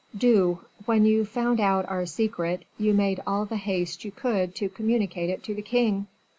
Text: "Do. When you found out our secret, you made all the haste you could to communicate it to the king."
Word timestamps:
"Do. 0.17 0.61
When 0.85 1.05
you 1.05 1.25
found 1.25 1.59
out 1.59 1.85
our 1.85 2.07
secret, 2.07 2.65
you 2.79 2.91
made 2.91 3.21
all 3.27 3.45
the 3.45 3.57
haste 3.57 4.03
you 4.03 4.09
could 4.09 4.55
to 4.55 4.67
communicate 4.67 5.29
it 5.29 5.43
to 5.43 5.53
the 5.53 5.61
king." 5.61 6.07